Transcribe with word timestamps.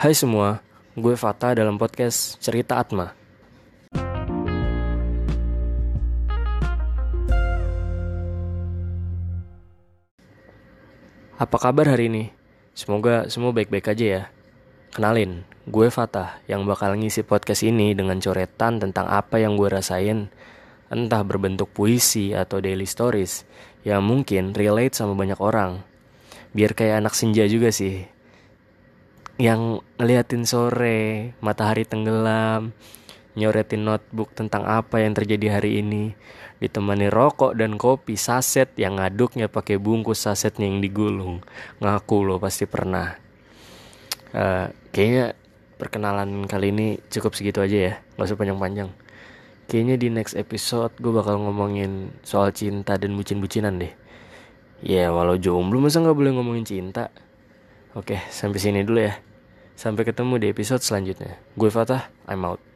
Hai 0.00 0.16
semua, 0.16 0.64
gue 0.96 1.12
Fata 1.12 1.52
dalam 1.52 1.76
podcast 1.76 2.40
Cerita 2.40 2.80
Atma. 2.80 3.12
Apa 11.36 11.56
kabar 11.60 11.92
hari 11.92 12.08
ini? 12.08 12.32
Semoga 12.72 13.28
semua 13.28 13.52
baik-baik 13.52 13.92
aja 13.92 14.06
ya. 14.08 14.22
Kenalin, 14.96 15.44
gue 15.68 15.92
Fatah 15.92 16.40
yang 16.48 16.64
bakal 16.64 16.96
ngisi 16.96 17.20
podcast 17.20 17.60
ini 17.60 17.92
dengan 17.92 18.16
coretan 18.24 18.80
tentang 18.80 19.04
apa 19.04 19.36
yang 19.36 19.60
gue 19.60 19.68
rasain, 19.68 20.32
entah 20.88 21.20
berbentuk 21.28 21.76
puisi 21.76 22.32
atau 22.32 22.56
daily 22.64 22.88
stories 22.88 23.44
yang 23.84 24.00
mungkin 24.00 24.56
relate 24.56 24.96
sama 24.96 25.12
banyak 25.12 25.36
orang. 25.44 25.84
Biar 26.56 26.72
kayak 26.72 27.04
anak 27.04 27.12
senja 27.12 27.44
juga 27.44 27.68
sih. 27.68 28.19
Yang 29.40 29.80
ngeliatin 29.96 30.44
sore, 30.44 31.32
matahari 31.40 31.88
tenggelam, 31.88 32.76
nyoretin 33.40 33.88
notebook 33.88 34.36
tentang 34.36 34.68
apa 34.68 35.00
yang 35.00 35.16
terjadi 35.16 35.56
hari 35.56 35.80
ini, 35.80 36.12
ditemani 36.60 37.08
rokok 37.08 37.56
dan 37.56 37.80
kopi 37.80 38.20
saset 38.20 38.68
yang 38.76 39.00
ngaduknya 39.00 39.48
pakai 39.48 39.80
bungkus 39.80 40.28
sasetnya 40.28 40.68
yang 40.68 40.84
digulung. 40.84 41.40
Ngaku 41.80 42.16
lo 42.20 42.36
pasti 42.36 42.68
pernah. 42.68 43.16
Uh, 44.36 44.68
kayaknya 44.92 45.32
perkenalan 45.80 46.44
kali 46.44 46.68
ini 46.68 47.00
cukup 47.08 47.32
segitu 47.32 47.64
aja 47.64 47.78
ya, 47.80 47.92
gak 48.20 48.28
usah 48.28 48.36
panjang-panjang. 48.36 48.92
Kayaknya 49.72 49.96
di 49.96 50.08
next 50.12 50.36
episode 50.36 50.92
gue 51.00 51.16
bakal 51.16 51.40
ngomongin 51.40 52.12
soal 52.28 52.52
cinta 52.52 53.00
dan 53.00 53.16
bucin-bucinan 53.16 53.80
deh. 53.80 53.96
Ya 54.84 55.08
walau 55.08 55.40
jomblo 55.40 55.80
masa 55.80 56.04
gak 56.04 56.12
boleh 56.12 56.36
ngomongin 56.36 56.68
cinta. 56.68 57.08
Oke, 57.96 58.20
sampai 58.28 58.60
sini 58.60 58.84
dulu 58.84 59.00
ya. 59.00 59.29
Sampai 59.80 60.04
ketemu 60.04 60.36
di 60.36 60.52
episode 60.52 60.84
selanjutnya. 60.84 61.40
Gue 61.56 61.72
Fatah, 61.72 62.12
I'm 62.28 62.44
out. 62.44 62.69